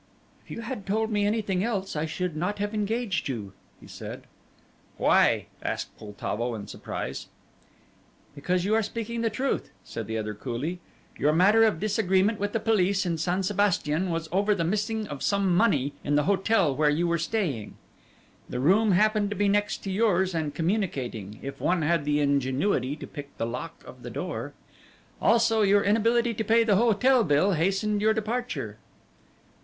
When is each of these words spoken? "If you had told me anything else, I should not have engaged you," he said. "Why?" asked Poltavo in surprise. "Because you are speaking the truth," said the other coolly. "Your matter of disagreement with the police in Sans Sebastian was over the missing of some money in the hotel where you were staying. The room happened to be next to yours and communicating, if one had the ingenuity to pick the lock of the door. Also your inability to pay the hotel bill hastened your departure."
"If 0.43 0.49
you 0.49 0.61
had 0.61 0.87
told 0.87 1.11
me 1.11 1.27
anything 1.27 1.63
else, 1.63 1.95
I 1.95 2.07
should 2.07 2.35
not 2.35 2.57
have 2.57 2.73
engaged 2.73 3.27
you," 3.29 3.53
he 3.79 3.85
said. 3.85 4.23
"Why?" 4.97 5.45
asked 5.61 5.95
Poltavo 5.95 6.55
in 6.55 6.65
surprise. 6.65 7.27
"Because 8.33 8.65
you 8.65 8.73
are 8.73 8.81
speaking 8.81 9.21
the 9.21 9.29
truth," 9.29 9.69
said 9.83 10.07
the 10.07 10.17
other 10.17 10.33
coolly. 10.33 10.79
"Your 11.19 11.33
matter 11.33 11.63
of 11.63 11.79
disagreement 11.79 12.39
with 12.39 12.51
the 12.51 12.59
police 12.59 13.05
in 13.05 13.19
Sans 13.19 13.45
Sebastian 13.45 14.09
was 14.09 14.27
over 14.31 14.55
the 14.55 14.63
missing 14.63 15.07
of 15.07 15.21
some 15.21 15.55
money 15.55 15.93
in 16.03 16.15
the 16.15 16.23
hotel 16.23 16.75
where 16.75 16.89
you 16.89 17.07
were 17.07 17.19
staying. 17.19 17.75
The 18.49 18.59
room 18.59 18.93
happened 18.93 19.29
to 19.29 19.35
be 19.35 19.47
next 19.47 19.83
to 19.83 19.91
yours 19.91 20.33
and 20.33 20.55
communicating, 20.55 21.37
if 21.43 21.61
one 21.61 21.83
had 21.83 22.05
the 22.05 22.21
ingenuity 22.21 22.95
to 22.95 23.05
pick 23.05 23.37
the 23.37 23.45
lock 23.45 23.83
of 23.85 24.01
the 24.01 24.09
door. 24.09 24.53
Also 25.21 25.61
your 25.61 25.83
inability 25.83 26.33
to 26.33 26.43
pay 26.43 26.63
the 26.63 26.77
hotel 26.77 27.23
bill 27.23 27.51
hastened 27.53 28.01
your 28.01 28.15
departure." 28.15 28.79